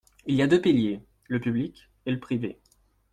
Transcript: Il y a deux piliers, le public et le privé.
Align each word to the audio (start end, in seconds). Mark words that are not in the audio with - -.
Il 0.25 0.33
y 0.33 0.41
a 0.41 0.47
deux 0.47 0.59
piliers, 0.59 1.03
le 1.27 1.39
public 1.39 1.91
et 2.07 2.11
le 2.11 2.19
privé. 2.19 2.57